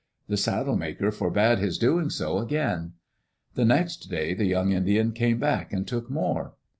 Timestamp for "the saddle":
0.27-0.75